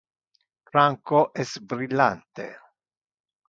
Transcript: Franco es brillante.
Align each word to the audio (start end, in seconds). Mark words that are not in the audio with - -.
Franco 0.71 1.21
es 1.45 1.53
brillante. 1.73 2.51